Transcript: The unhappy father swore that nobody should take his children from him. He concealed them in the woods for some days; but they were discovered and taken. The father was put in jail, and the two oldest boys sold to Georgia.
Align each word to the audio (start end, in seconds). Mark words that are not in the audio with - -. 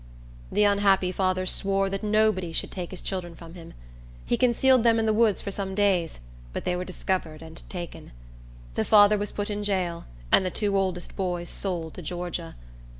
The 0.51 0.63
unhappy 0.63 1.11
father 1.11 1.45
swore 1.45 1.87
that 1.91 2.01
nobody 2.01 2.51
should 2.53 2.71
take 2.71 2.89
his 2.89 3.03
children 3.03 3.35
from 3.35 3.53
him. 3.53 3.75
He 4.25 4.35
concealed 4.35 4.83
them 4.83 4.97
in 4.97 5.05
the 5.05 5.13
woods 5.13 5.43
for 5.43 5.51
some 5.51 5.75
days; 5.75 6.17
but 6.53 6.65
they 6.65 6.75
were 6.75 6.83
discovered 6.83 7.43
and 7.43 7.61
taken. 7.69 8.11
The 8.73 8.83
father 8.83 9.19
was 9.19 9.31
put 9.31 9.51
in 9.51 9.61
jail, 9.63 10.05
and 10.31 10.43
the 10.43 10.49
two 10.49 10.75
oldest 10.75 11.15
boys 11.15 11.51
sold 11.51 11.93
to 11.93 12.01
Georgia. 12.01 12.55